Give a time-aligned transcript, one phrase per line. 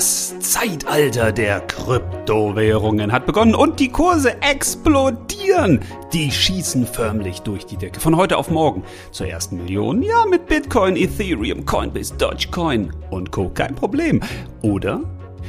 [0.00, 5.80] Das Zeitalter der Kryptowährungen hat begonnen und die Kurse explodieren.
[6.14, 8.00] Die schießen förmlich durch die Decke.
[8.00, 10.02] Von heute auf morgen zur ersten Million.
[10.02, 13.50] Ja, mit Bitcoin, Ethereum, Coinbase, Dogecoin und Co.
[13.50, 14.22] Kein Problem.
[14.62, 15.02] Oder?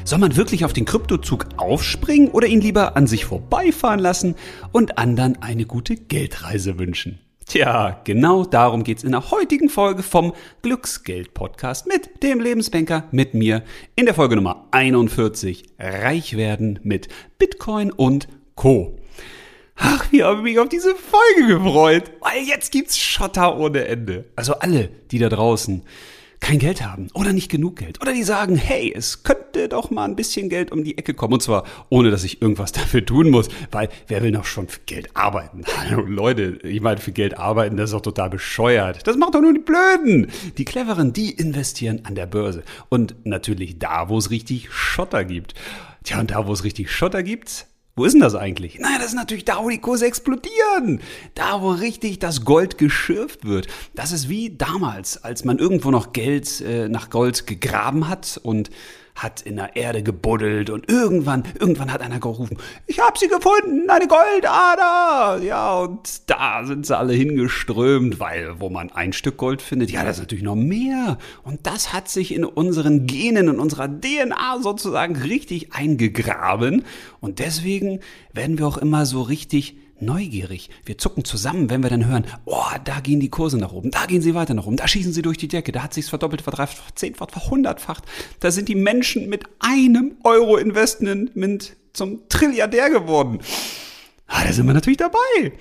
[0.04, 4.36] Soll man wirklich auf den Kryptozug aufspringen oder ihn lieber an sich vorbeifahren lassen
[4.74, 7.22] und anderen eine gute Geldreise wünschen?
[7.52, 13.64] Tja, genau darum geht's in der heutigen Folge vom Glücksgeld-Podcast mit dem Lebensbanker, mit mir,
[13.98, 18.98] in der Folge Nummer 41, Reich werden mit Bitcoin und Co.
[19.76, 24.30] Ach, wie habe ich mich auf diese Folge gefreut, weil jetzt gibt's Schotter ohne Ende.
[24.38, 25.84] Also alle, die da draußen
[26.42, 30.06] kein Geld haben oder nicht genug Geld oder die sagen, hey, es könnte doch mal
[30.06, 33.30] ein bisschen Geld um die Ecke kommen und zwar ohne, dass ich irgendwas dafür tun
[33.30, 35.64] muss, weil wer will noch schon für Geld arbeiten?
[35.78, 39.08] Hallo Leute, ich meine, für Geld arbeiten, das ist doch total bescheuert.
[39.08, 40.32] Das macht doch nur die Blöden.
[40.58, 45.54] Die Cleveren, die investieren an der Börse und natürlich da, wo es richtig Schotter gibt.
[46.04, 48.80] Tja, und da, wo es richtig Schotter gibt, wo ist denn das eigentlich?
[48.80, 51.02] Naja, das ist natürlich da, wo die Kurse explodieren.
[51.36, 53.68] Da, wo richtig das Gold geschürft wird.
[53.96, 58.70] Das ist wie damals, als man irgendwo noch Geld äh, nach Gold gegraben hat und
[59.16, 63.90] hat in der Erde gebuddelt und irgendwann, irgendwann hat einer gerufen, ich hab sie gefunden,
[63.90, 65.44] eine Goldader!
[65.44, 70.04] Ja, und da sind sie alle hingeströmt, weil wo man ein Stück Gold findet, ja,
[70.04, 71.18] das ist natürlich noch mehr.
[71.44, 76.86] Und das hat sich in unseren Genen, in unserer DNA sozusagen richtig eingegraben.
[77.20, 78.00] Und deswegen
[78.34, 80.70] werden wir auch immer so richtig neugierig.
[80.86, 84.06] Wir zucken zusammen, wenn wir dann hören, oh, da gehen die Kurse nach oben, da
[84.06, 86.42] gehen sie weiter nach oben, da schießen sie durch die Decke, da hat sich's verdoppelt,
[86.42, 88.04] verdreifacht, zehnfach, verhundertfacht.
[88.40, 93.40] Da sind die Menschen mit einem Euro Investment zum Trilliardär geworden.
[94.28, 95.54] Ah, da sind wir natürlich dabei.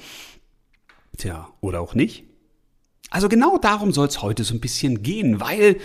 [1.17, 2.25] Tja, oder auch nicht.
[3.11, 5.81] Also genau darum soll es heute so ein bisschen gehen, weil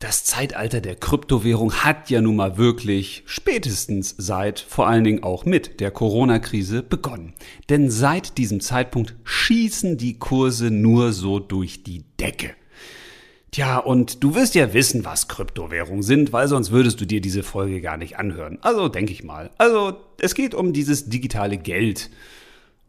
[0.00, 5.44] das Zeitalter der Kryptowährung hat ja nun mal wirklich spätestens seit vor allen Dingen auch
[5.44, 7.34] mit der Corona-Krise begonnen.
[7.68, 12.52] Denn seit diesem Zeitpunkt schießen die Kurse nur so durch die Decke.
[13.50, 17.42] Tja, und du wirst ja wissen, was Kryptowährungen sind, weil sonst würdest du dir diese
[17.42, 18.58] Folge gar nicht anhören.
[18.62, 19.50] Also denke ich mal.
[19.58, 22.08] Also es geht um dieses digitale Geld.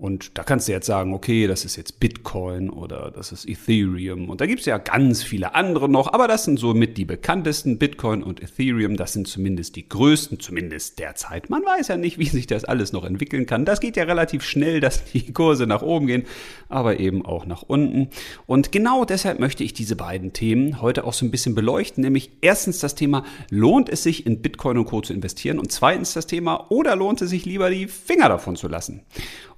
[0.02, 4.30] Und da kannst du jetzt sagen, okay, das ist jetzt Bitcoin oder das ist Ethereum.
[4.32, 7.06] Und da gibt es ja ganz viele andere noch, aber das sind so mit die
[7.06, 7.78] bekanntesten.
[7.78, 11.52] Bitcoin und Ethereum, das sind zumindest die größten, zumindest derzeit.
[11.52, 13.64] Man weiß ja nicht, wie sich das alles noch entwickeln kann.
[13.64, 16.24] Das geht ja relativ schnell, dass die Kurse nach oben gehen,
[16.68, 18.10] aber eben auch nach unten.
[18.48, 22.04] Und genau deshalb möchte ich diese beiden Themen heute auch so ein bisschen beleuchten.
[22.04, 25.02] Nämlich erstens das Thema, lohnt es sich in Bitcoin und Co.
[25.02, 25.60] zu investieren?
[25.60, 29.02] Und zweitens das Thema, oder lohnt es sich lieber die Finger davon zu lassen?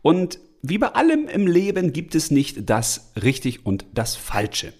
[0.03, 4.73] Und wie bei allem im Leben gibt es nicht das richtig und das falsche.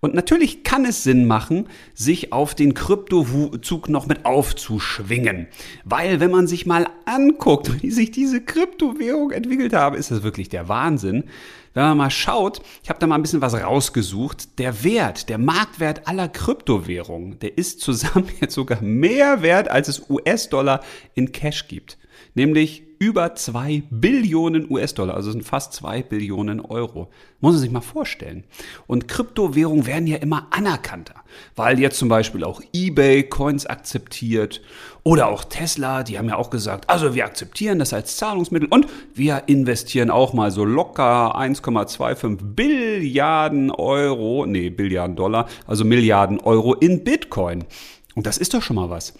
[0.00, 5.48] Und natürlich kann es Sinn machen, sich auf den Kryptozug noch mit aufzuschwingen.
[5.84, 10.48] Weil wenn man sich mal anguckt, wie sich diese Kryptowährung entwickelt haben, ist das wirklich
[10.48, 11.24] der Wahnsinn.
[11.74, 15.38] Wenn man mal schaut, ich habe da mal ein bisschen was rausgesucht, der Wert, der
[15.38, 20.80] Marktwert aller Kryptowährungen, der ist zusammen jetzt sogar mehr wert, als es US-Dollar
[21.14, 21.98] in Cash gibt.
[22.34, 27.08] Nämlich über zwei Billionen US-Dollar, also sind fast zwei Billionen Euro.
[27.40, 28.44] Muss man sich mal vorstellen.
[28.86, 31.14] Und Kryptowährungen werden ja immer anerkannter,
[31.54, 34.60] weil jetzt zum Beispiel auch eBay Coins akzeptiert
[35.04, 38.86] oder auch Tesla, die haben ja auch gesagt, also wir akzeptieren das als Zahlungsmittel und
[39.14, 46.74] wir investieren auch mal so locker 1,25 Billiarden Euro, nee, Billiarden Dollar, also Milliarden Euro
[46.74, 47.64] in Bitcoin.
[48.16, 49.14] Und das ist doch schon mal was.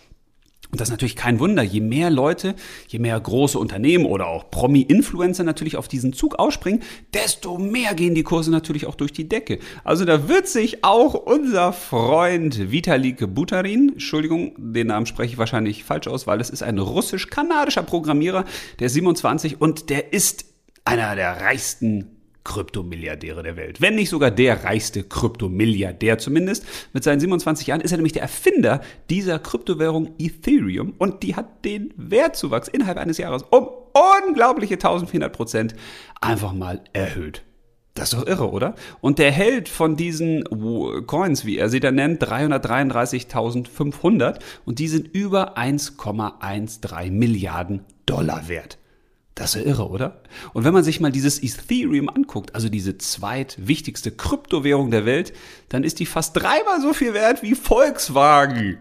[0.70, 1.62] Und das ist natürlich kein Wunder.
[1.62, 2.54] Je mehr Leute,
[2.88, 6.82] je mehr große Unternehmen oder auch Promi-Influencer natürlich auf diesen Zug ausspringen,
[7.14, 9.60] desto mehr gehen die Kurse natürlich auch durch die Decke.
[9.84, 15.84] Also da wird sich auch unser Freund Vitalik Buterin, Entschuldigung, den Namen spreche ich wahrscheinlich
[15.84, 18.44] falsch aus, weil es ist ein russisch-kanadischer Programmierer,
[18.78, 20.44] der 27 und der ist
[20.84, 22.17] einer der reichsten
[22.48, 23.82] Kryptomilliardäre der Welt.
[23.82, 26.64] Wenn nicht sogar der reichste Kryptomilliardär zumindest.
[26.94, 28.80] Mit seinen 27 Jahren ist er nämlich der Erfinder
[29.10, 33.68] dieser Kryptowährung Ethereum und die hat den Wertzuwachs innerhalb eines Jahres um
[34.26, 35.74] unglaubliche 1400 Prozent
[36.22, 37.42] einfach mal erhöht.
[37.92, 38.76] Das ist doch irre, oder?
[39.02, 40.44] Und der hält von diesen
[41.06, 48.77] Coins, wie er sie da nennt, 333.500 und die sind über 1,13 Milliarden Dollar wert.
[49.38, 50.20] Das ist ja irre, oder?
[50.52, 55.32] Und wenn man sich mal dieses Ethereum anguckt, also diese zweitwichtigste Kryptowährung der Welt,
[55.68, 58.78] dann ist die fast dreimal so viel wert wie Volkswagen.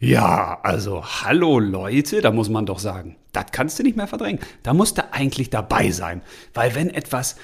[0.00, 4.40] Ja, also hallo Leute, da muss man doch sagen, das kannst du nicht mehr verdrängen.
[4.64, 6.22] Da musst du eigentlich dabei sein.
[6.54, 7.36] Weil wenn etwas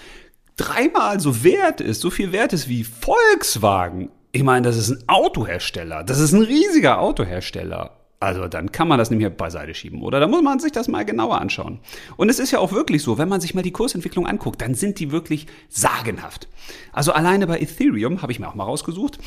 [0.56, 5.04] dreimal so wert ist, so viel wert ist wie Volkswagen, ich meine, das ist ein
[5.06, 7.95] Autohersteller, das ist ein riesiger Autohersteller.
[8.18, 10.20] Also dann kann man das mehr beiseite schieben, oder?
[10.20, 11.80] Da muss man sich das mal genauer anschauen.
[12.16, 14.74] Und es ist ja auch wirklich so, wenn man sich mal die Kursentwicklung anguckt, dann
[14.74, 16.48] sind die wirklich sagenhaft.
[16.92, 19.18] Also alleine bei Ethereum habe ich mir auch mal rausgesucht.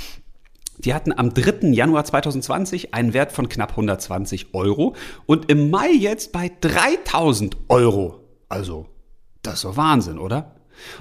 [0.79, 1.67] Die hatten am 3.
[1.71, 4.95] Januar 2020 einen Wert von knapp 120 Euro
[5.25, 8.21] und im Mai jetzt bei 3000 Euro.
[8.47, 8.87] Also,
[9.43, 10.55] das ist so Wahnsinn, oder?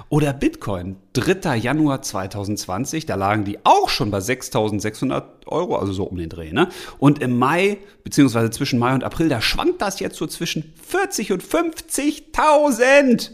[0.09, 1.55] Oder Bitcoin, 3.
[1.57, 6.51] Januar 2020, da lagen die auch schon bei 6.600 Euro, also so um den Dreh.
[6.51, 6.69] Ne?
[6.97, 11.31] Und im Mai, beziehungsweise zwischen Mai und April, da schwankt das jetzt so zwischen 40
[11.31, 13.31] und 50.000.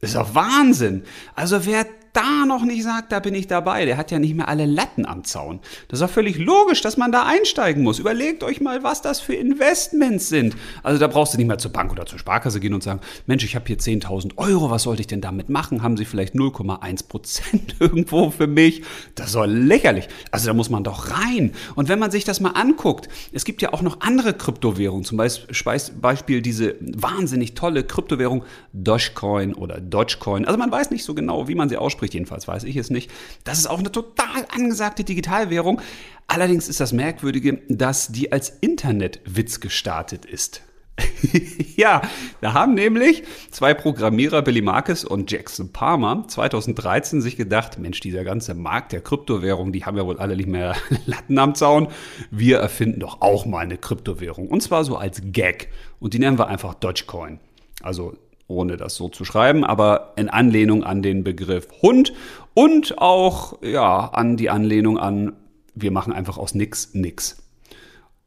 [0.00, 1.04] Ist doch Wahnsinn.
[1.34, 4.48] Also wer da noch nicht sagt, da bin ich dabei, der hat ja nicht mehr
[4.48, 5.60] alle Latten am Zaun.
[5.88, 7.98] Das ist auch völlig logisch, dass man da einsteigen muss.
[7.98, 10.54] Überlegt euch mal, was das für Investments sind.
[10.82, 13.44] Also da brauchst du nicht mehr zur Bank oder zur Sparkasse gehen und sagen, Mensch,
[13.44, 15.82] ich habe hier 10.000 Euro, was sollte ich denn damit machen?
[15.82, 18.82] Haben Sie vielleicht 0,1 Prozent irgendwo für mich?
[19.14, 20.08] Das ist doch lächerlich.
[20.30, 21.52] Also da muss man doch rein.
[21.74, 25.16] Und wenn man sich das mal anguckt, es gibt ja auch noch andere Kryptowährungen, zum
[25.16, 28.44] Beispiel diese wahnsinnig tolle Kryptowährung
[28.74, 30.44] Dogecoin oder Dogecoin.
[30.44, 32.90] Also man weiß nicht so genau, wie man sie ausspricht spricht, jedenfalls weiß ich es
[32.90, 33.10] nicht.
[33.44, 35.80] Das ist auch eine total angesagte Digitalwährung.
[36.26, 40.62] Allerdings ist das Merkwürdige, dass die als Internetwitz gestartet ist.
[41.76, 42.02] ja,
[42.40, 48.24] da haben nämlich zwei Programmierer, Billy Marcus und Jackson Palmer, 2013 sich gedacht, Mensch, dieser
[48.24, 50.74] ganze Markt der Kryptowährung, die haben ja wohl alle nicht mehr
[51.06, 51.86] Latten am Zaun.
[52.32, 54.48] Wir erfinden doch auch mal eine Kryptowährung.
[54.48, 55.68] Und zwar so als Gag.
[56.00, 57.38] Und die nennen wir einfach Dogecoin.
[57.80, 58.16] Also
[58.52, 62.12] ohne das so zu schreiben, aber in Anlehnung an den Begriff Hund
[62.54, 65.34] und auch ja an die Anlehnung an
[65.74, 67.42] wir machen einfach aus nix nix.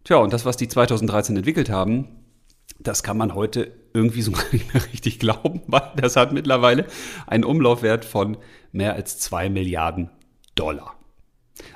[0.04, 2.08] Tja, und das, was die 2013 entwickelt haben,
[2.80, 6.86] das kann man heute irgendwie so nicht mehr richtig glauben, weil das hat mittlerweile
[7.28, 8.38] einen Umlaufwert von
[8.72, 10.10] mehr als zwei Milliarden
[10.56, 10.96] Dollar.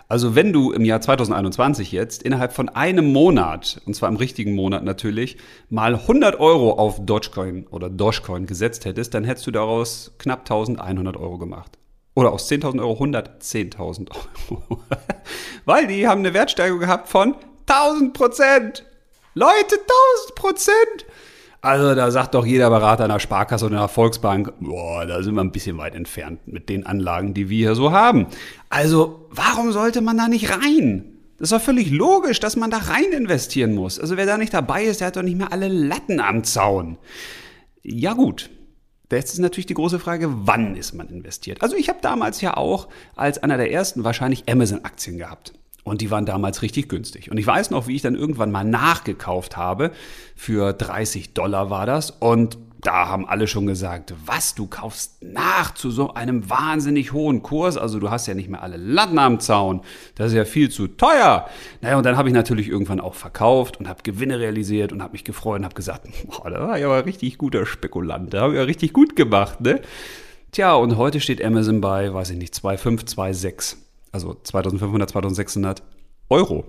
[0.08, 4.56] Also wenn du im Jahr 2021 jetzt innerhalb von einem Monat, und zwar im richtigen
[4.56, 5.38] Monat natürlich,
[5.70, 11.16] mal 100 Euro auf Dogecoin oder Dogecoin gesetzt hättest, dann hättest du daraus knapp 1100
[11.18, 11.78] Euro gemacht.
[12.16, 14.10] Oder aus 10.000 Euro 110.000
[14.50, 14.82] Euro.
[15.66, 17.36] Weil die haben eine Wertsteigerung gehabt von
[17.68, 18.86] 1000 Prozent.
[19.36, 21.06] Leute, 1000 Prozent.
[21.62, 25.42] Also da sagt doch jeder Berater einer Sparkasse oder einer Volksbank, boah, da sind wir
[25.42, 28.28] ein bisschen weit entfernt mit den Anlagen, die wir hier so haben.
[28.70, 31.18] Also warum sollte man da nicht rein?
[31.38, 34.00] Das ist doch völlig logisch, dass man da rein investieren muss.
[34.00, 36.98] Also wer da nicht dabei ist, der hat doch nicht mehr alle Latten am Zaun.
[37.84, 38.50] Ja gut,
[39.12, 41.64] Jetzt ist natürlich die große Frage, wann ist man investiert?
[41.64, 45.54] Also ich habe damals ja auch als einer der ersten wahrscheinlich Amazon-Aktien gehabt.
[45.90, 47.32] Und die waren damals richtig günstig.
[47.32, 49.92] Und ich weiß noch, wie ich dann irgendwann mal nachgekauft habe.
[50.36, 52.12] Für 30 Dollar war das.
[52.12, 57.44] Und da haben alle schon gesagt, was, du kaufst nach zu so einem wahnsinnig hohen
[57.44, 57.76] Kurs.
[57.76, 59.82] Also du hast ja nicht mehr alle Latten am Zaun.
[60.16, 61.50] Das ist ja viel zu teuer.
[61.82, 65.14] Naja, und dann habe ich natürlich irgendwann auch verkauft und habe Gewinne realisiert und habe
[65.14, 68.34] mich gefreut und habe gesagt, boah, da war ja aber richtig guter Spekulant.
[68.34, 69.82] Da habe ich ja richtig gut gemacht, ne?
[70.52, 73.76] Tja, und heute steht Amazon bei, weiß ich nicht, 2,5, 2,6
[74.12, 75.84] also 2500, 2600
[76.30, 76.66] Euro.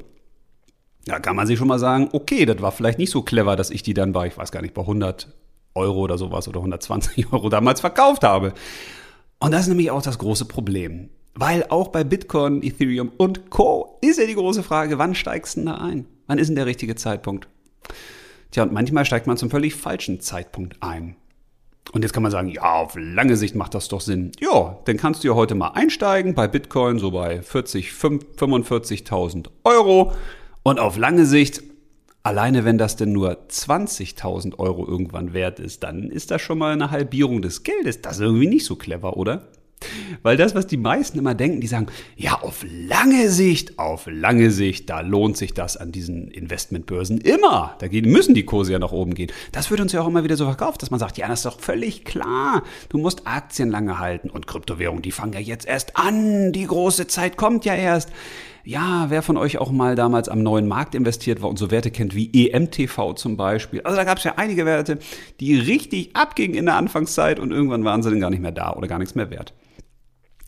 [1.04, 3.70] Da kann man sich schon mal sagen, okay, das war vielleicht nicht so clever, dass
[3.70, 5.32] ich die dann bei, ich weiß gar nicht, bei 100
[5.74, 8.52] Euro oder sowas oder 120 Euro damals verkauft habe.
[9.38, 11.10] Und das ist nämlich auch das große Problem.
[11.34, 13.98] Weil auch bei Bitcoin, Ethereum und Co.
[14.02, 16.06] ist ja die große Frage, wann steigst du denn da ein?
[16.26, 17.48] Wann ist denn der richtige Zeitpunkt?
[18.50, 21.16] Tja, und manchmal steigt man zum völlig falschen Zeitpunkt ein.
[21.92, 24.32] Und jetzt kann man sagen, ja, auf lange Sicht macht das doch Sinn.
[24.40, 30.12] Ja, dann kannst du ja heute mal einsteigen bei Bitcoin so bei 40, 45.000 Euro.
[30.62, 31.62] Und auf lange Sicht,
[32.22, 36.72] alleine wenn das denn nur 20.000 Euro irgendwann wert ist, dann ist das schon mal
[36.72, 38.02] eine Halbierung des Geldes.
[38.02, 39.48] Das ist irgendwie nicht so clever, oder?
[40.22, 44.50] Weil das, was die meisten immer denken, die sagen, ja, auf lange Sicht, auf lange
[44.50, 47.76] Sicht, da lohnt sich das an diesen Investmentbörsen immer.
[47.78, 49.32] Da müssen die Kurse ja nach oben gehen.
[49.52, 51.46] Das wird uns ja auch immer wieder so verkauft, dass man sagt, ja, das ist
[51.46, 52.62] doch völlig klar.
[52.88, 56.52] Du musst Aktien lange halten und Kryptowährungen, die fangen ja jetzt erst an.
[56.52, 58.10] Die große Zeit kommt ja erst.
[58.62, 61.90] Ja, wer von euch auch mal damals am neuen Markt investiert war und so Werte
[61.90, 63.80] kennt wie EMTV zum Beispiel.
[63.82, 64.98] Also da gab es ja einige Werte,
[65.40, 68.74] die richtig abgingen in der Anfangszeit und irgendwann waren sie dann gar nicht mehr da
[68.74, 69.54] oder gar nichts mehr wert.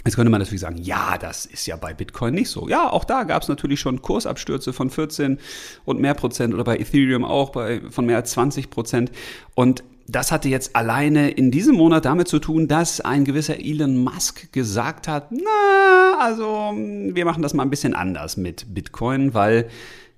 [0.04, 2.68] Jetzt könnte man natürlich sagen, ja, das ist ja bei Bitcoin nicht so.
[2.68, 5.38] Ja, auch da gab es natürlich schon Kursabstürze von 14
[5.85, 9.12] und mehr Prozent oder bei Ethereum auch bei, von mehr als 20 Prozent.
[9.54, 13.97] Und das hatte jetzt alleine in diesem Monat damit zu tun, dass ein gewisser Elon
[13.97, 19.68] Musk gesagt hat, na, also wir machen das mal ein bisschen anders mit Bitcoin, weil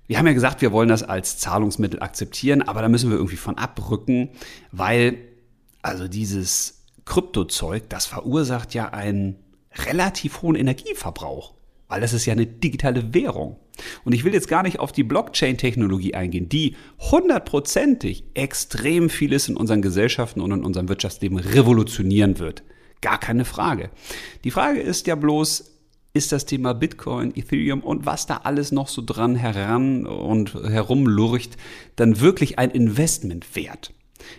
[0.07, 3.37] wir haben ja gesagt, wir wollen das als Zahlungsmittel akzeptieren, aber da müssen wir irgendwie
[3.37, 4.29] von abrücken,
[4.71, 5.17] weil
[5.81, 9.35] also dieses Kryptozeug, das verursacht ja ein
[9.87, 11.53] relativ hohen Energieverbrauch,
[11.87, 13.57] weil das ist ja eine digitale Währung.
[14.03, 19.57] Und ich will jetzt gar nicht auf die Blockchain-Technologie eingehen, die hundertprozentig extrem vieles in
[19.57, 22.63] unseren Gesellschaften und in unserem Wirtschaftsleben revolutionieren wird.
[23.01, 23.89] Gar keine Frage.
[24.43, 25.71] Die Frage ist ja bloß,
[26.13, 31.57] ist das Thema Bitcoin, Ethereum und was da alles noch so dran heran und herumlurcht,
[31.97, 33.93] dann wirklich ein Investment wert?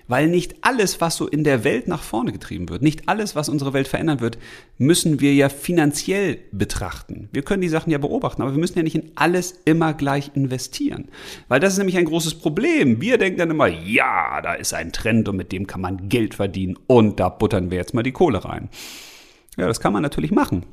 [0.09, 3.49] Weil nicht alles, was so in der Welt nach vorne getrieben wird, nicht alles, was
[3.49, 4.39] unsere Welt verändern wird,
[4.79, 7.29] müssen wir ja finanziell betrachten.
[7.33, 10.31] Wir können die Sachen ja beobachten, aber wir müssen ja nicht in alles immer gleich
[10.35, 11.09] investieren.
[11.49, 13.01] Weil das ist nämlich ein großes Problem.
[13.01, 16.35] Wir denken dann immer, ja, da ist ein Trend und mit dem kann man Geld
[16.35, 18.69] verdienen und da buttern wir jetzt mal die Kohle rein.
[19.57, 20.65] Ja, das kann man natürlich machen.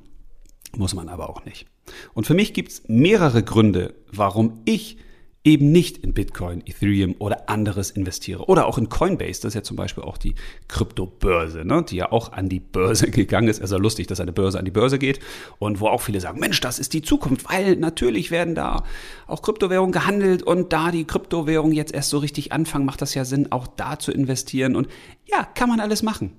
[0.75, 1.67] Muss man aber auch nicht.
[2.13, 4.98] Und für mich gibt es mehrere Gründe, warum ich
[5.46, 8.46] eben nicht in Bitcoin, Ethereum oder anderes investiere.
[8.46, 10.36] Oder auch in Coinbase, das ist ja zum Beispiel auch die
[10.70, 13.62] Kryptobörse, ne, die ja auch an die Börse gegangen ist.
[13.62, 15.20] Also lustig, dass eine Börse an die Börse geht
[15.60, 18.84] und wo auch viele sagen, Mensch, das ist die Zukunft, weil natürlich werden da
[19.28, 23.26] auch Kryptowährungen gehandelt und da die Kryptowährungen jetzt erst so richtig anfangen, macht das ja
[23.26, 24.78] Sinn, auch da zu investieren.
[24.78, 24.88] Und
[25.26, 26.32] ja, kann man alles machen.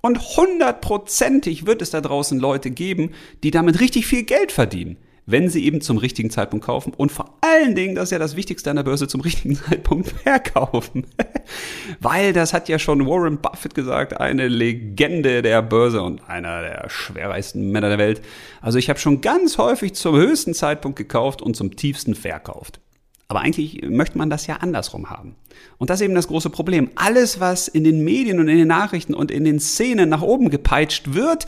[0.00, 3.10] Und hundertprozentig wird es da draußen Leute geben,
[3.42, 7.36] die damit richtig viel Geld verdienen, wenn sie eben zum richtigen Zeitpunkt kaufen und vor
[7.40, 11.06] allen Dingen, das ist ja das Wichtigste an der Börse, zum richtigen Zeitpunkt verkaufen.
[12.00, 16.88] Weil das hat ja schon Warren Buffett gesagt, eine Legende der Börse und einer der
[16.88, 18.22] schwerreichsten Männer der Welt.
[18.60, 22.80] Also ich habe schon ganz häufig zum höchsten Zeitpunkt gekauft und zum tiefsten verkauft.
[23.28, 25.34] Aber eigentlich möchte man das ja andersrum haben.
[25.78, 26.90] Und das ist eben das große Problem.
[26.94, 30.50] Alles, was in den Medien und in den Nachrichten und in den Szenen nach oben
[30.50, 31.46] gepeitscht wird,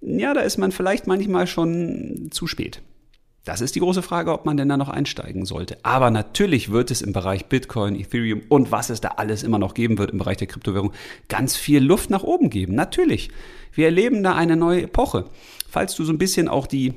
[0.00, 2.80] ja, da ist man vielleicht manchmal schon zu spät.
[3.44, 5.76] Das ist die große Frage, ob man denn da noch einsteigen sollte.
[5.82, 9.74] Aber natürlich wird es im Bereich Bitcoin, Ethereum und was es da alles immer noch
[9.74, 10.92] geben wird im Bereich der Kryptowährung
[11.28, 12.76] ganz viel Luft nach oben geben.
[12.76, 13.30] Natürlich.
[13.72, 15.24] Wir erleben da eine neue Epoche.
[15.68, 16.94] Falls du so ein bisschen auch die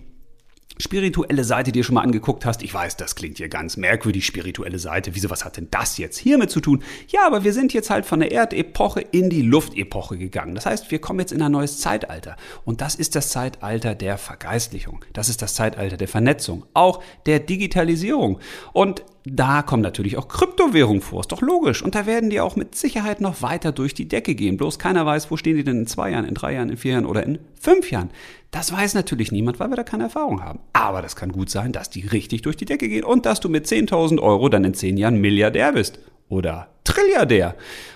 [0.78, 2.64] spirituelle Seite dir schon mal angeguckt hast.
[2.64, 5.16] Ich weiß, das klingt hier ganz merkwürdig, spirituelle Seite.
[5.16, 6.84] Wieso, was hat denn das jetzt hiermit zu tun?
[7.08, 10.56] Ja, aber wir sind jetzt halt von der Erdepoche in die Luftepoche gegangen.
[10.56, 12.36] Das heißt, wir kommen jetzt in ein neues Zeitalter.
[12.64, 15.04] Und das ist das Zeitalter der Vergeistlichung.
[15.14, 16.66] Das ist das Zeitalter der Vernetzung.
[16.74, 18.40] Auch der Digitalisierung.
[18.74, 21.82] Und da kommen natürlich auch Kryptowährungen vor, ist doch logisch.
[21.82, 24.56] Und da werden die auch mit Sicherheit noch weiter durch die Decke gehen.
[24.56, 26.94] Bloß keiner weiß, wo stehen die denn in zwei Jahren, in drei Jahren, in vier
[26.94, 28.12] Jahren oder in fünf Jahren.
[28.52, 30.60] Das weiß natürlich niemand, weil wir da keine Erfahrung haben.
[30.74, 33.50] Aber das kann gut sein, dass die richtig durch die Decke gehen und dass du
[33.50, 36.00] mit 10.000 Euro dann in zehn Jahren Milliardär bist.
[36.30, 37.56] Oder Trilliardär.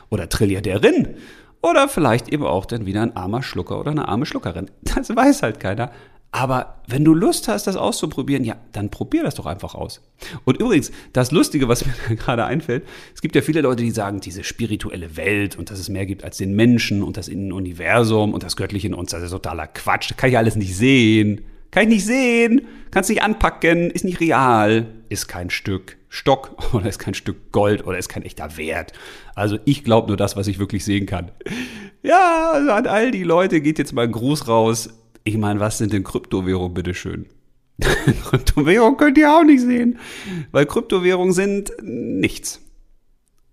[0.09, 1.09] Oder Trilliardärin.
[1.61, 4.71] Oder vielleicht eben auch dann wieder ein armer Schlucker oder eine arme Schluckerin.
[4.81, 5.91] Das weiß halt keiner.
[6.31, 10.01] Aber wenn du Lust hast, das auszuprobieren, ja, dann probier das doch einfach aus.
[10.45, 12.83] Und übrigens, das Lustige, was mir gerade einfällt,
[13.15, 16.23] es gibt ja viele Leute, die sagen, diese spirituelle Welt und dass es mehr gibt
[16.23, 20.11] als den Menschen und das Universum und das Göttliche in uns, das ist totaler Quatsch.
[20.11, 21.41] Das kann ich alles nicht sehen.
[21.71, 26.89] Kann ich nicht sehen, kannst nicht anpacken, ist nicht real, ist kein Stück Stock oder
[26.89, 28.93] ist kein Stück Gold oder ist kein echter Wert.
[29.35, 31.31] Also ich glaube nur das, was ich wirklich sehen kann.
[32.01, 34.89] Ja, also an all die Leute geht jetzt mal ein Gruß raus
[35.23, 37.25] ich meine, was sind denn Kryptowährungen, bitteschön?
[38.29, 39.99] Kryptowährungen könnt ihr auch nicht sehen,
[40.51, 42.61] weil Kryptowährungen sind nichts.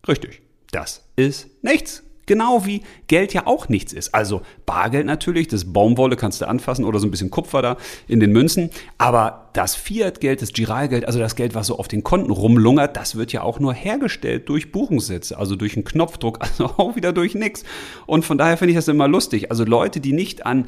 [0.09, 2.03] Richtig, das ist nichts.
[2.27, 4.13] Genau wie Geld ja auch nichts ist.
[4.13, 7.77] Also Bargeld natürlich, das Baumwolle kannst du anfassen oder so ein bisschen Kupfer da
[8.09, 8.71] in den Münzen.
[8.99, 13.15] Aber das Fiat-Geld, das Giralgeld, also das Geld, was so auf den Konten rumlungert, das
[13.15, 17.37] wird ja auch nur hergestellt durch Buchungssätze, also durch einen Knopfdruck, also auch wieder durch
[17.37, 17.63] nichts.
[18.07, 19.53] Und von daher finde ich das immer lustig.
[19.53, 20.67] Also Leute, die nicht an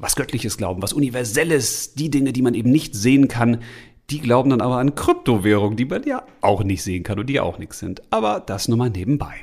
[0.00, 3.62] was Göttliches glauben, was Universelles, die Dinge, die man eben nicht sehen kann,
[4.08, 7.38] die glauben dann aber an Kryptowährungen, die man ja auch nicht sehen kann und die
[7.38, 8.02] auch nichts sind.
[8.10, 9.34] Aber das nur mal nebenbei.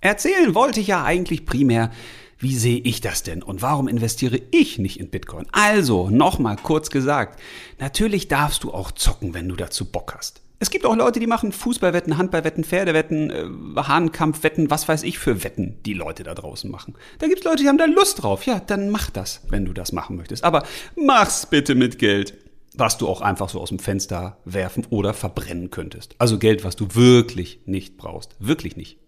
[0.00, 1.92] Erzählen wollte ich ja eigentlich primär,
[2.38, 5.46] wie sehe ich das denn und warum investiere ich nicht in Bitcoin?
[5.52, 7.38] Also, nochmal kurz gesagt,
[7.78, 10.41] natürlich darfst du auch zocken, wenn du dazu Bock hast.
[10.62, 15.42] Es gibt auch Leute, die machen Fußballwetten, Handballwetten, Pferdewetten, äh, Hahnkampfwetten, was weiß ich für
[15.42, 16.94] Wetten, die Leute da draußen machen.
[17.18, 18.46] Da gibt es Leute, die haben da Lust drauf.
[18.46, 20.44] Ja, dann mach das, wenn du das machen möchtest.
[20.44, 20.62] Aber
[20.94, 22.34] mach's bitte mit Geld,
[22.74, 26.14] was du auch einfach so aus dem Fenster werfen oder verbrennen könntest.
[26.18, 28.36] Also Geld, was du wirklich nicht brauchst.
[28.38, 28.98] Wirklich nicht.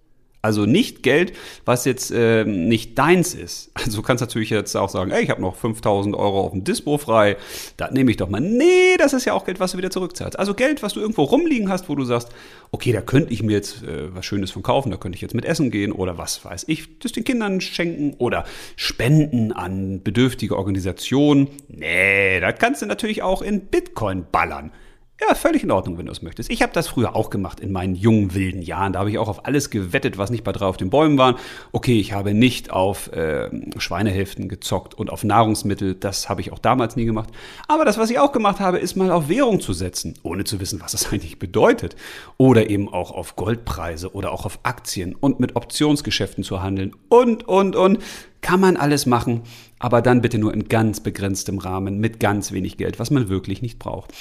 [0.44, 1.32] Also nicht Geld,
[1.64, 3.70] was jetzt äh, nicht deins ist.
[3.84, 6.64] Also du kannst natürlich jetzt auch sagen, ey, ich habe noch 5000 Euro auf dem
[6.64, 7.36] Dispo frei,
[7.76, 8.40] da nehme ich doch mal.
[8.40, 10.38] Nee, das ist ja auch Geld, was du wieder zurückzahlst.
[10.38, 12.28] Also Geld, was du irgendwo rumliegen hast, wo du sagst,
[12.72, 15.34] okay, da könnte ich mir jetzt äh, was Schönes von kaufen, da könnte ich jetzt
[15.34, 18.44] mit essen gehen oder was weiß ich, das den Kindern schenken oder
[18.76, 21.48] spenden an bedürftige Organisationen.
[21.68, 24.72] Nee, das kannst du natürlich auch in Bitcoin ballern.
[25.20, 26.50] Ja, völlig in Ordnung, wenn du es möchtest.
[26.50, 28.92] Ich habe das früher auch gemacht in meinen jungen, wilden Jahren.
[28.92, 31.36] Da habe ich auch auf alles gewettet, was nicht bei drei auf den Bäumen waren.
[31.70, 35.94] Okay, ich habe nicht auf äh, Schweinehälften gezockt und auf Nahrungsmittel.
[35.94, 37.30] Das habe ich auch damals nie gemacht.
[37.68, 40.58] Aber das, was ich auch gemacht habe, ist mal auf Währung zu setzen, ohne zu
[40.58, 41.94] wissen, was das eigentlich bedeutet.
[42.36, 46.92] Oder eben auch auf Goldpreise oder auch auf Aktien und mit Optionsgeschäften zu handeln.
[47.08, 47.98] Und, und, und.
[48.40, 49.40] Kann man alles machen,
[49.78, 53.62] aber dann bitte nur in ganz begrenztem Rahmen mit ganz wenig Geld, was man wirklich
[53.62, 54.12] nicht braucht.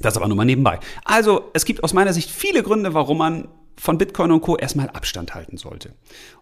[0.00, 0.80] Das aber nur mal nebenbei.
[1.04, 4.56] Also, es gibt aus meiner Sicht viele Gründe, warum man von Bitcoin und Co.
[4.56, 5.94] erstmal Abstand halten sollte.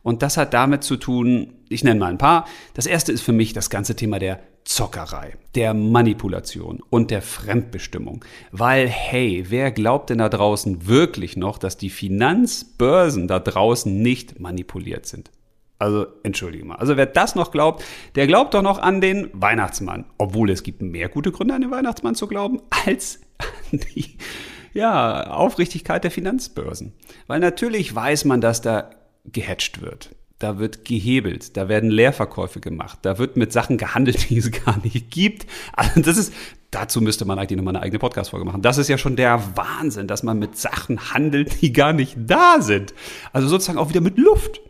[0.03, 2.47] Und das hat damit zu tun, ich nenne mal ein paar.
[2.75, 8.25] Das erste ist für mich das ganze Thema der Zockerei, der Manipulation und der Fremdbestimmung.
[8.51, 14.41] Weil, hey, wer glaubt denn da draußen wirklich noch, dass die Finanzbörsen da draußen nicht
[14.41, 15.31] manipuliert sind?
[15.79, 16.77] Also, entschuldige mal.
[16.77, 20.07] Also, wer das noch glaubt, der glaubt doch noch an den Weihnachtsmann.
[20.17, 23.21] Obwohl es gibt mehr gute Gründe, an den Weihnachtsmann zu glauben, als
[23.73, 24.17] die
[24.73, 26.93] ja, Aufrichtigkeit der Finanzbörsen.
[27.27, 28.91] Weil natürlich weiß man, dass da
[29.25, 30.15] gehatcht wird.
[30.39, 34.79] Da wird gehebelt, da werden Leerverkäufe gemacht, da wird mit Sachen gehandelt, die es gar
[34.83, 35.47] nicht gibt.
[35.73, 36.35] Also das ist,
[36.71, 38.61] dazu müsste man eigentlich nochmal eine eigene Podcast-Folge machen.
[38.61, 42.61] Das ist ja schon der Wahnsinn, dass man mit Sachen handelt, die gar nicht da
[42.61, 42.93] sind.
[43.33, 44.61] Also sozusagen auch wieder mit Luft.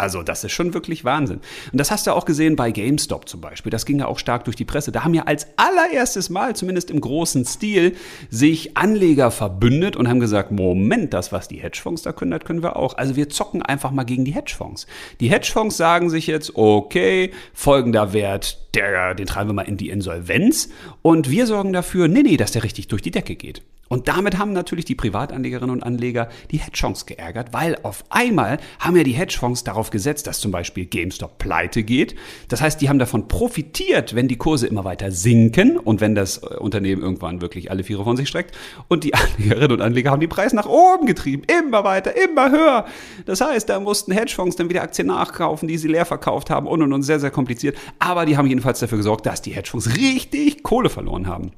[0.00, 1.40] Also das ist schon wirklich Wahnsinn.
[1.70, 3.68] Und das hast du auch gesehen bei GameStop zum Beispiel.
[3.68, 4.92] Das ging ja auch stark durch die Presse.
[4.92, 7.94] Da haben ja als allererstes Mal, zumindest im großen Stil,
[8.30, 12.62] sich Anleger verbündet und haben gesagt, Moment, das, was die Hedgefonds da können, das können
[12.62, 12.96] wir auch.
[12.96, 14.86] Also wir zocken einfach mal gegen die Hedgefonds.
[15.20, 19.90] Die Hedgefonds sagen sich jetzt, okay, folgender Wert, der, den treiben wir mal in die
[19.90, 20.70] Insolvenz.
[21.02, 23.60] Und wir sorgen dafür, nee, nee, dass der richtig durch die Decke geht.
[23.92, 28.96] Und damit haben natürlich die Privatanlegerinnen und Anleger die Hedgefonds geärgert, weil auf einmal haben
[28.96, 32.14] ja die Hedgefonds darauf gesetzt, dass zum Beispiel GameStop pleite geht.
[32.46, 36.38] Das heißt, die haben davon profitiert, wenn die Kurse immer weiter sinken und wenn das
[36.38, 38.56] äh, Unternehmen irgendwann wirklich alle Viere von sich streckt.
[38.86, 42.86] Und die Anlegerinnen und Anleger haben die Preise nach oben getrieben, immer weiter, immer höher.
[43.26, 46.80] Das heißt, da mussten Hedgefonds dann wieder Aktien nachkaufen, die sie leer verkauft haben und
[46.80, 47.76] und und sehr, sehr kompliziert.
[47.98, 51.50] Aber die haben jedenfalls dafür gesorgt, dass die Hedgefonds richtig Kohle verloren haben.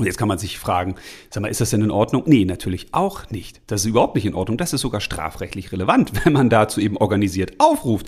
[0.00, 0.94] Und jetzt kann man sich fragen,
[1.28, 2.22] sag mal, ist das denn in Ordnung?
[2.24, 3.60] Nee, natürlich auch nicht.
[3.66, 4.56] Das ist überhaupt nicht in Ordnung.
[4.56, 8.06] Das ist sogar strafrechtlich relevant, wenn man dazu eben organisiert aufruft.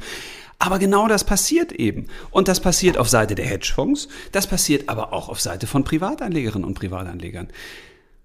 [0.59, 2.07] Aber genau das passiert eben.
[2.31, 6.67] Und das passiert auf Seite der Hedgefonds, das passiert aber auch auf Seite von Privatanlegerinnen
[6.67, 7.49] und Privatanlegern.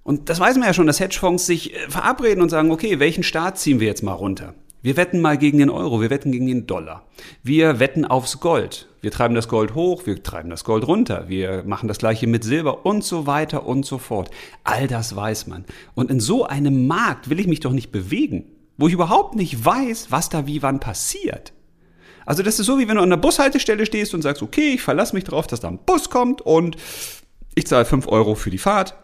[0.04, 3.24] Und das weiß man ja schon, dass Hedgefonds sich äh, verabreden und sagen, okay, welchen
[3.24, 4.54] Staat ziehen wir jetzt mal runter?
[4.82, 7.04] Wir wetten mal gegen den Euro, wir wetten gegen den Dollar.
[7.44, 8.88] Wir wetten aufs Gold.
[9.02, 11.26] Wir treiben das Gold hoch, wir treiben das Gold runter.
[11.28, 14.30] Wir machen das gleiche mit Silber und so weiter und so fort.
[14.64, 15.66] All das weiß man.
[15.96, 18.46] Und in so einem Markt will ich mich doch nicht bewegen,
[18.78, 21.54] wo ich überhaupt nicht weiß, was da wie wann passiert.
[22.26, 24.82] Also das ist so, wie wenn du an der Bushaltestelle stehst und sagst, okay, ich
[24.82, 26.78] verlasse mich darauf, dass da ein Bus kommt und
[27.56, 28.96] ich zahle 5 Euro für die Fahrt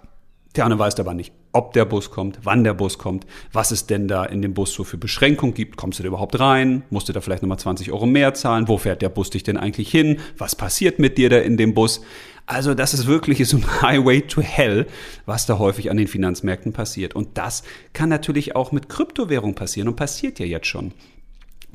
[0.55, 3.85] der andere weiß aber nicht, ob der Bus kommt, wann der Bus kommt, was es
[3.85, 5.77] denn da in dem Bus so für Beschränkungen gibt.
[5.77, 6.83] Kommst du da überhaupt rein?
[6.89, 8.67] Musst du da vielleicht nochmal 20 Euro mehr zahlen?
[8.67, 10.19] Wo fährt der Bus dich denn eigentlich hin?
[10.37, 12.01] Was passiert mit dir da in dem Bus?
[12.45, 14.87] Also das ist wirklich so ein Highway to Hell,
[15.25, 17.15] was da häufig an den Finanzmärkten passiert.
[17.15, 17.63] Und das
[17.93, 20.93] kann natürlich auch mit Kryptowährung passieren und passiert ja jetzt schon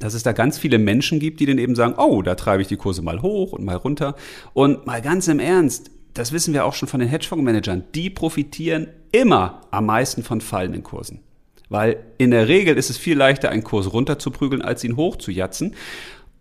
[0.00, 2.68] dass es da ganz viele Menschen gibt, die dann eben sagen, oh, da treibe ich
[2.68, 4.14] die Kurse mal hoch und mal runter.
[4.54, 8.88] Und mal ganz im Ernst, das wissen wir auch schon von den Hedgefondsmanagern, die profitieren
[9.12, 11.20] immer am meisten von fallenden Kursen.
[11.68, 15.74] Weil in der Regel ist es viel leichter, einen Kurs runterzuprügeln, als ihn hochzujatzen.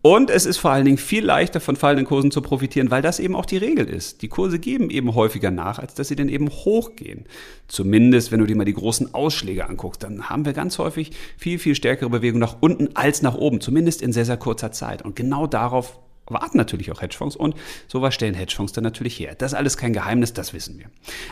[0.01, 3.19] Und es ist vor allen Dingen viel leichter, von fallenden Kursen zu profitieren, weil das
[3.19, 4.21] eben auch die Regel ist.
[4.21, 7.25] Die Kurse geben eben häufiger nach, als dass sie dann eben hochgehen.
[7.67, 11.59] Zumindest, wenn du dir mal die großen Ausschläge anguckst, dann haben wir ganz häufig viel,
[11.59, 13.59] viel stärkere Bewegung nach unten als nach oben.
[13.59, 15.01] Zumindest in sehr, sehr kurzer Zeit.
[15.01, 17.55] Und genau darauf warten natürlich auch Hedgefonds und
[17.87, 19.35] sowas stellen Hedgefonds dann natürlich her.
[19.35, 20.85] Das ist alles kein Geheimnis, das wissen wir.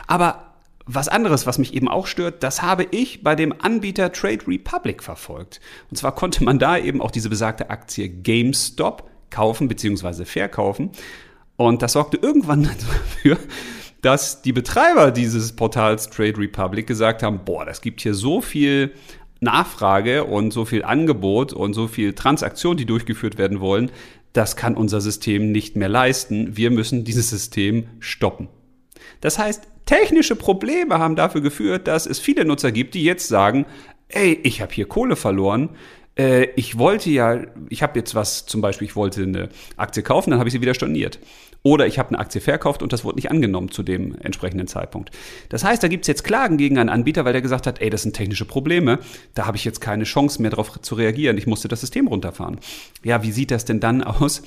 [0.06, 0.55] Aber
[0.86, 5.02] was anderes, was mich eben auch stört, das habe ich bei dem Anbieter Trade Republic
[5.02, 5.60] verfolgt.
[5.90, 10.24] Und zwar konnte man da eben auch diese besagte Aktie GameStop kaufen bzw.
[10.24, 10.90] verkaufen.
[11.56, 13.36] Und das sorgte irgendwann dafür,
[14.00, 18.92] dass die Betreiber dieses Portals Trade Republic gesagt haben, boah, das gibt hier so viel
[19.40, 23.90] Nachfrage und so viel Angebot und so viel Transaktion, die durchgeführt werden wollen,
[24.32, 26.56] das kann unser System nicht mehr leisten.
[26.56, 28.48] Wir müssen dieses System stoppen.
[29.20, 33.66] Das heißt, technische Probleme haben dafür geführt, dass es viele Nutzer gibt, die jetzt sagen,
[34.08, 35.70] ey, ich habe hier Kohle verloren,
[36.18, 40.30] äh, ich wollte ja, ich habe jetzt was, zum Beispiel, ich wollte eine Aktie kaufen,
[40.30, 41.18] dann habe ich sie wieder storniert.
[41.62, 45.10] Oder ich habe eine Aktie verkauft und das wurde nicht angenommen zu dem entsprechenden Zeitpunkt.
[45.48, 47.90] Das heißt, da gibt es jetzt Klagen gegen einen Anbieter, weil der gesagt hat, ey,
[47.90, 49.00] das sind technische Probleme,
[49.34, 52.60] da habe ich jetzt keine Chance mehr darauf zu reagieren, ich musste das System runterfahren.
[53.02, 54.42] Ja, wie sieht das denn dann aus?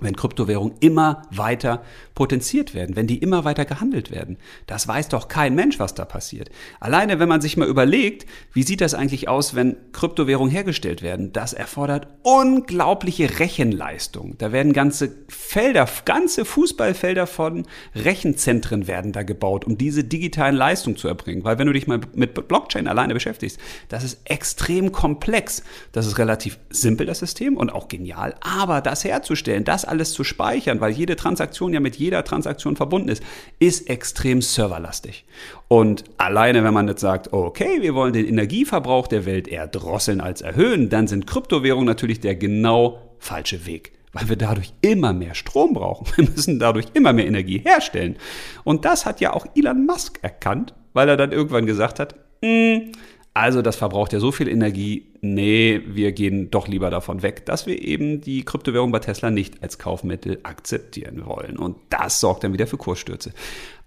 [0.00, 1.82] Wenn Kryptowährungen immer weiter
[2.14, 4.36] potenziert werden, wenn die immer weiter gehandelt werden.
[4.66, 6.50] Das weiß doch kein Mensch, was da passiert.
[6.80, 11.32] Alleine, wenn man sich mal überlegt, wie sieht das eigentlich aus, wenn Kryptowährungen hergestellt werden?
[11.32, 14.36] Das erfordert unglaubliche Rechenleistung.
[14.38, 20.96] Da werden ganze Felder, ganze Fußballfelder von Rechenzentren werden da gebaut, um diese digitalen Leistungen
[20.96, 21.44] zu erbringen.
[21.44, 25.62] Weil wenn du dich mal mit Blockchain alleine beschäftigst, das ist extrem komplex.
[25.92, 28.34] Das ist relativ simpel, das System, und auch genial.
[28.40, 33.10] Aber das herzustellen, das alles zu speichern, weil jede Transaktion ja mit jeder Transaktion verbunden
[33.10, 33.22] ist,
[33.58, 35.26] ist extrem serverlastig.
[35.68, 40.22] Und alleine, wenn man jetzt sagt, okay, wir wollen den Energieverbrauch der Welt eher drosseln
[40.22, 45.34] als erhöhen, dann sind Kryptowährungen natürlich der genau falsche Weg weil wir dadurch immer mehr
[45.34, 46.06] Strom brauchen.
[46.16, 48.16] Wir müssen dadurch immer mehr Energie herstellen.
[48.62, 52.92] Und das hat ja auch Elon Musk erkannt, weil er dann irgendwann gesagt hat, hm,
[53.34, 57.66] also das verbraucht ja so viel Energie, nee, wir gehen doch lieber davon weg, dass
[57.66, 61.56] wir eben die Kryptowährung bei Tesla nicht als Kaufmittel akzeptieren wollen.
[61.56, 63.32] Und das sorgt dann wieder für Kursstürze.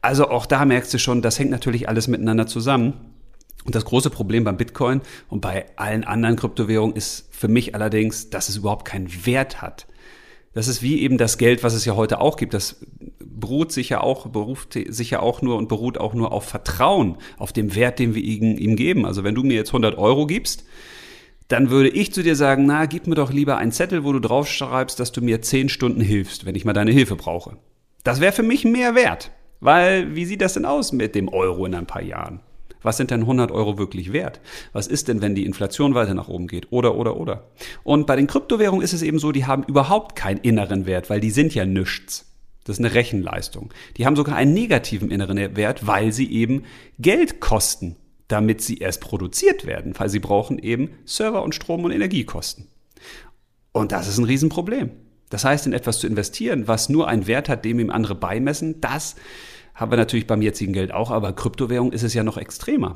[0.02, 2.94] Also auch da merkst du schon, das hängt natürlich alles miteinander zusammen.
[3.66, 8.30] Und das große Problem beim Bitcoin und bei allen anderen Kryptowährungen ist für mich allerdings,
[8.30, 9.88] dass es überhaupt keinen Wert hat.
[10.56, 12.54] Das ist wie eben das Geld, was es ja heute auch gibt.
[12.54, 12.78] Das
[13.20, 17.18] beruht sich ja auch, beruft sich ja auch nur und beruht auch nur auf Vertrauen,
[17.38, 19.06] auf dem Wert, den wir ihm, ihm geben.
[19.06, 20.64] Also wenn du mir jetzt 100 Euro gibst,
[21.50, 24.20] dann würde ich zu dir sagen, na, gib mir doch lieber einen Zettel, wo du
[24.20, 27.58] draufschreibst, dass du mir 10 Stunden hilfst, wenn ich mal deine Hilfe brauche.
[28.06, 29.32] Das wäre für mich mehr wert.
[29.60, 32.40] Weil, wie sieht das denn aus mit dem Euro in ein paar Jahren?
[32.86, 34.40] Was sind denn 100 Euro wirklich wert?
[34.72, 36.72] Was ist denn, wenn die Inflation weiter nach oben geht?
[36.72, 37.44] Oder, oder, oder.
[37.84, 41.20] Und bei den Kryptowährungen ist es eben so, die haben überhaupt keinen inneren Wert, weil
[41.20, 42.32] die sind ja nichts.
[42.64, 43.74] Das ist eine Rechenleistung.
[43.98, 46.64] Die haben sogar einen negativen inneren Wert, weil sie eben
[47.00, 47.96] Geld kosten,
[48.28, 52.68] damit sie erst produziert werden, weil sie brauchen eben Server und Strom und Energiekosten.
[53.72, 54.92] Und das ist ein Riesenproblem.
[55.30, 58.80] Das heißt, in etwas zu investieren, was nur einen Wert hat, dem ihm andere beimessen,
[58.80, 59.16] das
[59.76, 62.96] haben wir natürlich beim jetzigen Geld auch, aber Kryptowährung ist es ja noch extremer.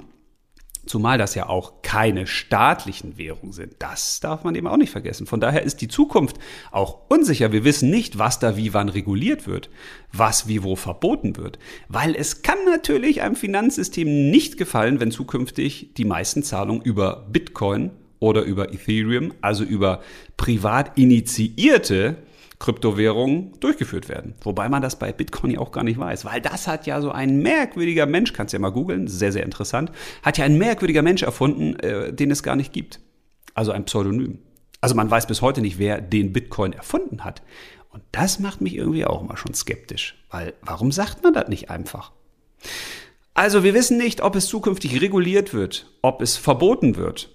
[0.86, 3.76] Zumal das ja auch keine staatlichen Währungen sind.
[3.78, 5.28] Das darf man eben auch nicht vergessen.
[5.28, 6.38] Von daher ist die Zukunft
[6.72, 7.52] auch unsicher.
[7.52, 9.70] Wir wissen nicht, was da wie wann reguliert wird,
[10.13, 11.60] was wie wo verboten wird.
[11.89, 17.92] Weil es kann natürlich einem Finanzsystem nicht gefallen, wenn zukünftig die meisten Zahlungen über Bitcoin
[18.20, 20.02] oder über Ethereum, also über
[20.38, 22.18] privat initiierte
[22.60, 24.36] Kryptowährungen durchgeführt werden.
[24.41, 27.10] Wobei man das bei Bitcoin ja auch gar nicht weiß, weil das hat ja so
[27.12, 29.91] ein merkwürdiger Mensch, kannst ja mal googeln, sehr, sehr interessant,
[30.24, 33.00] hat ja ein merkwürdiger Mensch erfunden, äh, den es gar nicht gibt.
[33.54, 34.39] Also ein Pseudonym.
[34.82, 37.41] Also man weiß bis heute nicht, wer den Bitcoin erfunden hat.
[37.91, 41.69] Und das macht mich irgendwie auch immer schon skeptisch, weil warum sagt man das nicht
[41.69, 42.12] einfach?
[43.34, 47.30] Also wir wissen nicht, ob es zukünftig reguliert wird, ob es verboten wird,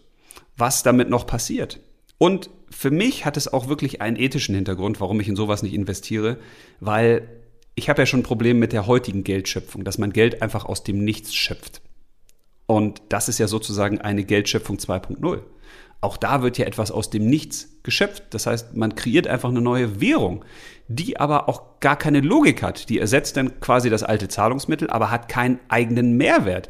[0.56, 1.80] was damit noch passiert.
[2.18, 5.74] Und für mich hat es auch wirklich einen ethischen Hintergrund, warum ich in sowas nicht
[5.74, 6.38] investiere,
[6.80, 7.28] weil
[7.74, 10.84] ich habe ja schon ein Problem mit der heutigen Geldschöpfung, dass man Geld einfach aus
[10.84, 11.82] dem Nichts schöpft.
[12.66, 15.40] Und das ist ja sozusagen eine Geldschöpfung 2.0.
[16.00, 18.24] Auch da wird ja etwas aus dem Nichts geschöpft.
[18.30, 20.44] Das heißt, man kreiert einfach eine neue Währung,
[20.86, 22.90] die aber auch gar keine Logik hat.
[22.90, 26.68] Die ersetzt dann quasi das alte Zahlungsmittel, aber hat keinen eigenen Mehrwert.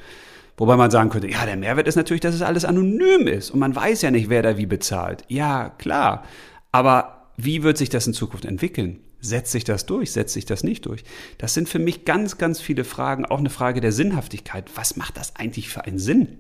[0.57, 3.59] Wobei man sagen könnte, ja, der Mehrwert ist natürlich, dass es alles anonym ist und
[3.59, 5.25] man weiß ja nicht, wer da wie bezahlt.
[5.29, 6.25] Ja, klar.
[6.71, 9.01] Aber wie wird sich das in Zukunft entwickeln?
[9.21, 10.13] Setzt sich das durch?
[10.13, 11.03] Setzt sich das nicht durch?
[11.39, 14.71] Das sind für mich ganz, ganz viele Fragen, auch eine Frage der Sinnhaftigkeit.
[14.75, 16.39] Was macht das eigentlich für einen Sinn?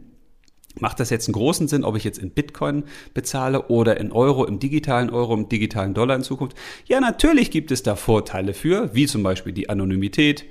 [0.79, 4.44] Macht das jetzt einen großen Sinn, ob ich jetzt in Bitcoin bezahle oder in Euro,
[4.44, 6.57] im digitalen Euro, im digitalen Dollar in Zukunft?
[6.87, 10.44] Ja, natürlich gibt es da Vorteile für, wie zum Beispiel die Anonymität.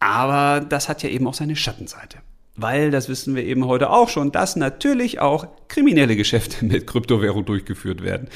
[0.00, 2.18] Aber das hat ja eben auch seine Schattenseite.
[2.56, 7.44] Weil, das wissen wir eben heute auch schon, dass natürlich auch kriminelle Geschäfte mit Kryptowährung
[7.44, 8.28] durchgeführt werden.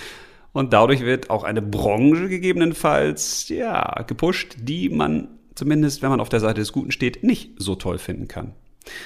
[0.52, 6.28] Und dadurch wird auch eine Branche gegebenenfalls, ja, gepusht, die man zumindest, wenn man auf
[6.28, 8.54] der Seite des Guten steht, nicht so toll finden kann.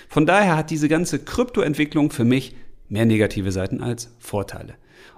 [0.08, 2.54] Von daher hat diese ganze Kryptoentwicklung für mich
[2.88, 4.74] mehr negative Seiten als Vorteile.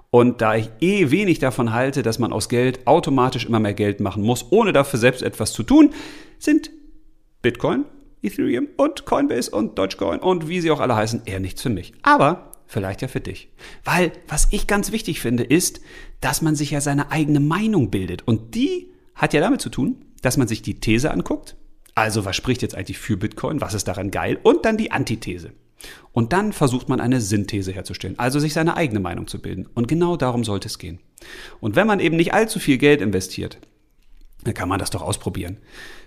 [0.09, 3.99] Und da ich eh wenig davon halte, dass man aus Geld automatisch immer mehr Geld
[3.99, 5.91] machen muss, ohne dafür selbst etwas zu tun,
[6.39, 6.71] sind
[7.41, 7.85] Bitcoin
[8.25, 11.93] Ethereum und Coinbase und Dogecoin und wie sie auch alle heißen, eher nichts für mich.
[12.01, 13.49] Aber vielleicht ja für dich.
[13.83, 15.81] Weil was ich ganz wichtig finde, ist,
[16.21, 18.27] dass man sich ja seine eigene Meinung bildet.
[18.27, 21.55] Und die hat ja damit zu tun, dass man sich die These anguckt.
[21.93, 23.61] Also was spricht jetzt eigentlich für Bitcoin?
[23.61, 24.39] Was ist daran geil?
[24.43, 25.51] Und dann die Antithese.
[26.11, 29.67] Und dann versucht man eine Synthese herzustellen, also sich seine eigene Meinung zu bilden.
[29.73, 30.99] Und genau darum sollte es gehen.
[31.59, 33.59] Und wenn man eben nicht allzu viel Geld investiert,
[34.43, 35.57] dann kann man das doch ausprobieren.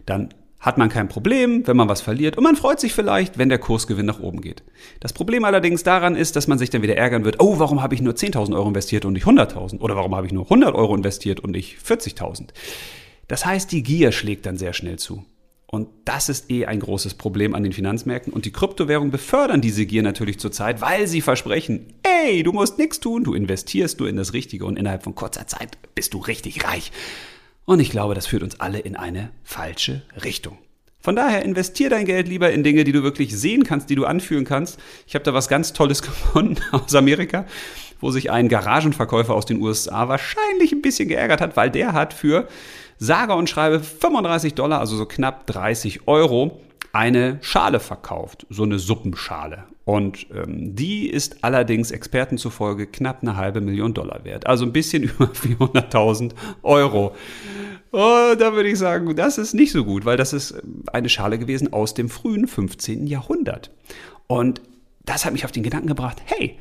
[0.07, 3.49] Dann hat man kein Problem, wenn man was verliert und man freut sich vielleicht, wenn
[3.49, 4.64] der Kursgewinn nach oben geht.
[5.01, 7.94] Das Problem allerdings daran ist, dass man sich dann wieder ärgern wird, oh, warum habe
[7.94, 9.81] ich nur 10.000 Euro investiert und nicht 100.000?
[9.81, 12.49] Oder warum habe ich nur 100 Euro investiert und nicht 40.000?
[13.29, 15.25] Das heißt, die Gier schlägt dann sehr schnell zu.
[15.71, 18.33] Und das ist eh ein großes Problem an den Finanzmärkten.
[18.33, 23.01] Und die Kryptowährungen befördern diese Gier natürlich zurzeit, weil sie versprechen, ey, du musst nichts
[23.01, 26.64] tun, du investierst nur in das Richtige und innerhalb von kurzer Zeit bist du richtig
[26.64, 26.90] reich.
[27.68, 30.57] Und ich glaube, das führt uns alle in eine falsche Richtung.
[31.00, 34.07] Von daher investier dein Geld lieber in Dinge, die du wirklich sehen kannst, die du
[34.07, 34.81] anfühlen kannst.
[35.07, 37.44] Ich habe da was ganz Tolles gefunden aus Amerika,
[38.00, 42.14] wo sich ein Garagenverkäufer aus den USA wahrscheinlich ein bisschen geärgert hat, weil der hat
[42.14, 42.48] für
[42.96, 46.62] sage und schreibe 35 Dollar, also so knapp 30 Euro,
[46.94, 49.64] eine Schale verkauft, so eine Suppenschale.
[49.88, 54.72] Und ähm, die ist allerdings Experten zufolge knapp eine halbe Million Dollar wert, also ein
[54.74, 57.14] bisschen über 400.000 Euro.
[57.90, 60.61] Oh, da würde ich sagen, das ist nicht so gut, weil das ist
[60.92, 63.07] eine Schale gewesen aus dem frühen 15.
[63.07, 63.70] Jahrhundert.
[64.27, 64.61] Und
[65.07, 66.59] das hat mich auf den Gedanken gebracht, hey,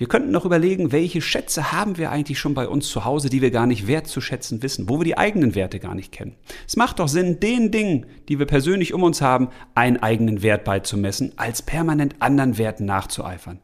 [0.00, 3.42] wir könnten noch überlegen, welche Schätze haben wir eigentlich schon bei uns zu Hause, die
[3.42, 6.36] wir gar nicht wertzuschätzen wissen, wo wir die eigenen Werte gar nicht kennen.
[6.66, 10.64] Es macht doch Sinn, den Dingen, die wir persönlich um uns haben, einen eigenen Wert
[10.64, 13.58] beizumessen, als permanent anderen Werten nachzueifern.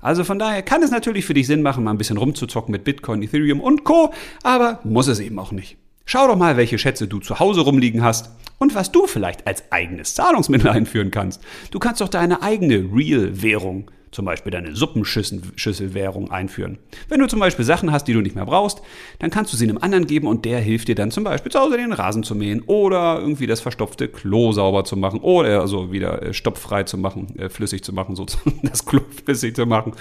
[0.00, 2.84] Also von daher kann es natürlich für dich Sinn machen, mal ein bisschen rumzuzocken mit
[2.84, 5.76] Bitcoin, Ethereum und Co., aber muss es eben auch nicht.
[6.06, 9.70] Schau doch mal, welche Schätze du zu Hause rumliegen hast und was du vielleicht als
[9.70, 11.42] eigenes Zahlungsmittel einführen kannst.
[11.70, 16.78] Du kannst doch deine eigene Real-Währung zum Beispiel deine Suppenschüsselwährung einführen.
[17.08, 18.82] Wenn du zum Beispiel Sachen hast, die du nicht mehr brauchst,
[19.18, 21.58] dann kannst du sie einem anderen geben und der hilft dir dann zum Beispiel zu
[21.58, 25.90] Hause den Rasen zu mähen oder irgendwie das verstopfte Klo sauber zu machen oder also
[25.90, 29.94] wieder äh, stopffrei zu machen, äh, flüssig zu machen, sozusagen das Klo flüssig zu machen.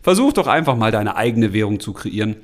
[0.00, 2.36] Versuch doch einfach mal deine eigene Währung zu kreieren.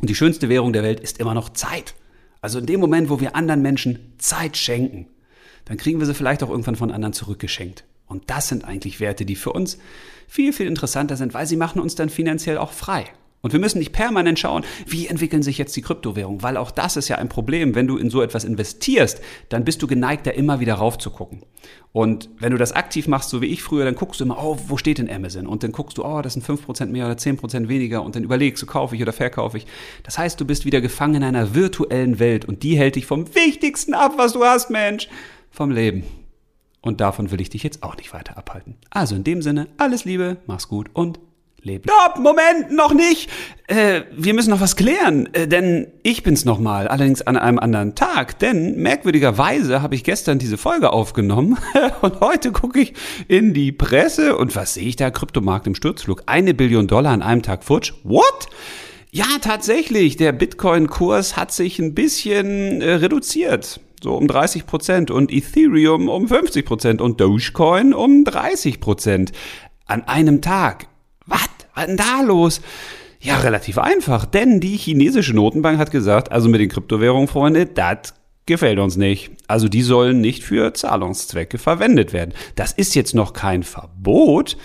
[0.00, 1.94] Und die schönste Währung der Welt ist immer noch Zeit.
[2.42, 5.08] Also in dem Moment, wo wir anderen Menschen Zeit schenken,
[5.64, 7.84] dann kriegen wir sie vielleicht auch irgendwann von anderen zurückgeschenkt.
[8.06, 9.78] Und das sind eigentlich Werte, die für uns
[10.28, 13.06] viel, viel interessanter sind, weil sie machen uns dann finanziell auch frei.
[13.46, 16.96] Und wir müssen nicht permanent schauen, wie entwickeln sich jetzt die Kryptowährungen, weil auch das
[16.96, 17.76] ist ja ein Problem.
[17.76, 21.42] Wenn du in so etwas investierst, dann bist du geneigt, da immer wieder raufzugucken.
[21.92, 24.58] Und wenn du das aktiv machst, so wie ich früher, dann guckst du immer, oh,
[24.66, 25.46] wo steht denn Amazon?
[25.46, 28.62] Und dann guckst du, oh, das sind 5% mehr oder 10% weniger und dann überlegst
[28.62, 29.66] du, kaufe ich oder verkaufe ich.
[30.02, 33.32] Das heißt, du bist wieder gefangen in einer virtuellen Welt und die hält dich vom
[33.36, 35.08] Wichtigsten ab, was du hast, Mensch,
[35.52, 36.02] vom Leben.
[36.86, 38.76] Und davon will ich dich jetzt auch nicht weiter abhalten.
[38.90, 41.18] Also in dem Sinne, alles Liebe, mach's gut und
[41.60, 41.90] lebe.
[41.90, 43.28] Stopp, Moment, noch nicht.
[43.66, 47.58] Äh, wir müssen noch was klären, äh, denn ich bin's noch mal, allerdings an einem
[47.58, 48.38] anderen Tag.
[48.38, 51.58] Denn merkwürdigerweise habe ich gestern diese Folge aufgenommen
[52.02, 52.94] und heute gucke ich
[53.26, 55.10] in die Presse und was sehe ich da?
[55.10, 56.22] Kryptomarkt im Sturzflug.
[56.26, 57.94] Eine Billion Dollar an einem Tag futsch.
[58.04, 58.46] What?
[59.10, 60.16] Ja, tatsächlich.
[60.18, 66.28] Der Bitcoin-Kurs hat sich ein bisschen äh, reduziert so um 30 Prozent und Ethereum um
[66.28, 69.32] 50 Prozent und Dogecoin um 30 Prozent
[69.84, 70.86] an einem Tag.
[71.26, 71.48] Was?
[71.74, 72.60] Was denn da los?
[73.18, 78.14] Ja, relativ einfach, denn die chinesische Notenbank hat gesagt, also mit den Kryptowährungen, Freunde, das
[78.46, 79.32] gefällt uns nicht.
[79.48, 82.32] Also die sollen nicht für Zahlungszwecke verwendet werden.
[82.54, 84.56] Das ist jetzt noch kein Verbot,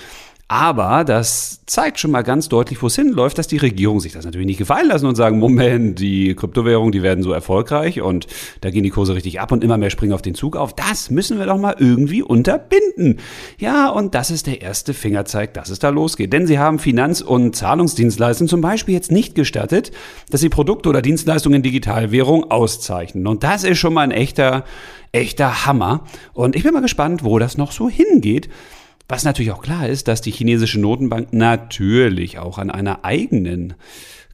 [0.52, 4.26] aber das zeigt schon mal ganz deutlich, wo es hinläuft, dass die Regierung sich das
[4.26, 8.28] natürlich nicht gefallen lassen und sagen, Moment, die Kryptowährungen, die werden so erfolgreich und
[8.60, 10.76] da gehen die Kurse richtig ab und immer mehr springen auf den Zug auf.
[10.76, 13.20] Das müssen wir doch mal irgendwie unterbinden.
[13.60, 16.34] Ja, und das ist der erste Fingerzeig, dass es da losgeht.
[16.34, 19.92] Denn sie haben Finanz- und Zahlungsdienstleistungen zum Beispiel jetzt nicht gestattet,
[20.32, 23.26] dass sie Produkte oder Dienstleistungen in Digitalwährung auszeichnen.
[23.26, 24.66] Und das ist schon mal ein echter,
[25.14, 26.04] echter Hammer.
[26.34, 28.50] Und ich bin mal gespannt, wo das noch so hingeht.
[29.12, 33.74] Was natürlich auch klar ist, dass die chinesische Notenbank natürlich auch an einer eigenen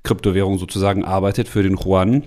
[0.04, 2.22] Kryptowährung sozusagen arbeitet für den Yuan.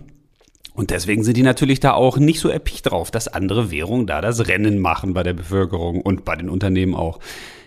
[0.75, 4.21] Und deswegen sind die natürlich da auch nicht so erpicht drauf, dass andere Währungen da
[4.21, 7.21] das Rennen machen bei der Bevölkerung und bei den Unternehmen auch.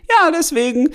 [0.09, 0.89] Ja, deswegen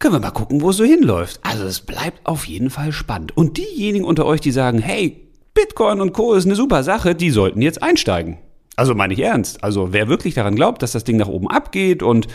[0.00, 1.38] können wir mal gucken, wo es so hinläuft.
[1.44, 3.36] Also es bleibt auf jeden Fall spannend.
[3.36, 6.34] Und diejenigen unter euch, die sagen, hey, Bitcoin und Co.
[6.34, 8.38] ist eine super Sache, die sollten jetzt einsteigen.
[8.76, 9.62] Also meine ich ernst.
[9.62, 12.26] Also wer wirklich daran glaubt, dass das Ding nach oben abgeht und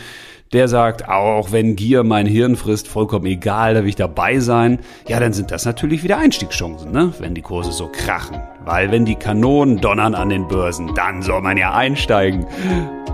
[0.52, 4.80] der sagt, auch wenn Gier mein Hirn frisst, vollkommen egal, da will ich dabei sein,
[5.06, 7.12] ja, dann sind das natürlich wieder Einstiegschancen, ne?
[7.20, 8.40] wenn die Kurse so krachen.
[8.64, 12.46] Weil wenn die Kanonen donnern an den Börsen, dann soll man ja einsteigen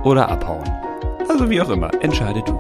[0.03, 0.65] oder abhauen.
[1.29, 2.59] Also wie auch immer, entscheide du.